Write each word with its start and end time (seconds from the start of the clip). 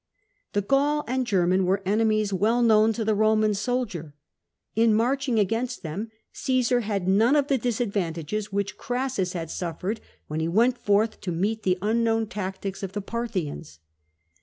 / 0.27 0.53
The 0.53 0.63
Gaul 0.63 1.03
and 1.07 1.27
German 1.27 1.63
were 1.63 1.83
enemies 1.85 2.33
well 2.33 2.63
known 2.63 2.91
to 2.93 3.05
the 3.05 3.13
Roman 3.13 3.53
soldier. 3.53 4.15
In 4.75 4.95
marching 4.95 5.37
against 5.37 5.83
them 5.83 6.09
Caesar 6.33 6.79
had 6.79 7.07
none 7.07 7.35
of 7.35 7.49
the 7.49 7.59
disadvantages 7.59 8.51
which 8.51 8.77
Crassus 8.79 9.33
had 9.33 9.51
suffered 9.51 10.01
when 10.25 10.39
he 10.39 10.47
went 10.47 10.79
forth 10.79 11.21
to 11.21 11.31
meet 11.31 11.61
the 11.61 11.77
unknown 11.83 12.25
tactics 12.25 12.81
of 12.81 12.93
the 12.93 13.01
Parthians. 13.01 13.77